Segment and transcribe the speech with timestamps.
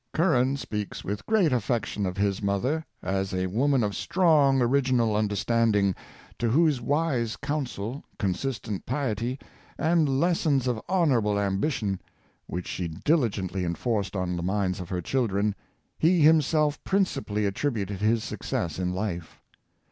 [0.09, 5.15] '^ Curran speaks with great affection of his mother, as a woman of strong original
[5.15, 5.93] understanding,
[6.39, 9.37] to whose wise counsel, consistent piety,
[9.77, 12.01] and lessons of honorable ambition,
[12.47, 15.53] which she diligently enforced on the minds of her children,
[15.99, 19.39] he himself principally attributed his success in life.